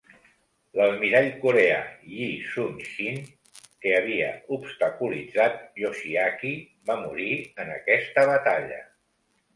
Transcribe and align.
L'almirall 0.77 1.27
coreà 1.43 1.75
Yi 2.13 2.29
Soon 2.53 2.79
Shin 2.87 3.21
que 3.85 3.93
havia 3.99 4.31
obstaculitzat 4.57 5.61
Yoshiaki 5.83 6.55
va 6.91 6.97
morir 7.07 7.33
en 7.65 7.73
aquesta 7.79 8.25
batalla. 8.35 8.81